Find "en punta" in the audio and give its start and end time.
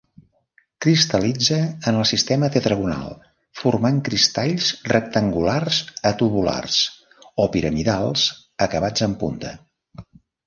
9.09-9.53